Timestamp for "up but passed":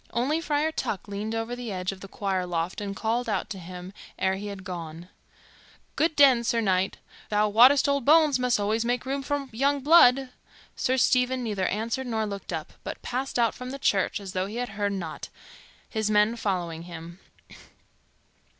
12.51-13.37